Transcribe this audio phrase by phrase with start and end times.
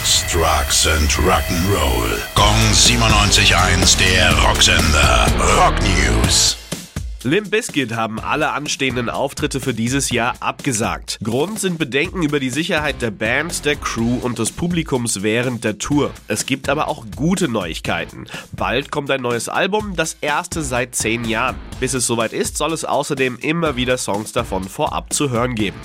[0.00, 2.18] Sex, Drugs and Rock'n'Roll.
[2.34, 5.26] Gong 97.1, der Rocksender.
[5.58, 6.56] Rock News.
[7.22, 11.18] Limp Bizkit haben alle anstehenden Auftritte für dieses Jahr abgesagt.
[11.22, 15.76] Grund sind Bedenken über die Sicherheit der Band, der Crew und des Publikums während der
[15.76, 16.12] Tour.
[16.28, 18.26] Es gibt aber auch gute Neuigkeiten.
[18.52, 21.56] Bald kommt ein neues Album, das erste seit zehn Jahren.
[21.78, 25.80] Bis es soweit ist, soll es außerdem immer wieder Songs davon vorab zu hören geben.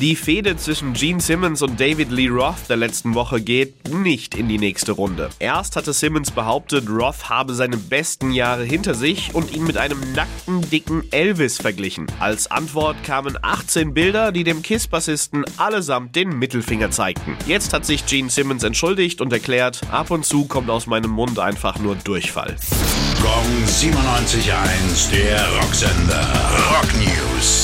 [0.00, 4.48] Die Fehde zwischen Gene Simmons und David Lee Roth der letzten Woche geht nicht in
[4.48, 5.30] die nächste Runde.
[5.38, 10.00] Erst hatte Simmons behauptet, Roth habe seine besten Jahre hinter sich und ihn mit einem
[10.12, 12.06] nackten, dicken Elvis verglichen.
[12.18, 17.36] Als Antwort kamen 18 Bilder, die dem Kiss-Bassisten allesamt den Mittelfinger zeigten.
[17.46, 21.38] Jetzt hat sich Gene Simmons entschuldigt und erklärt, ab und zu kommt aus meinem Mund
[21.38, 22.56] einfach nur Durchfall.
[23.22, 26.28] Gong 97.1, der Rocksender.
[26.72, 27.63] Rock News.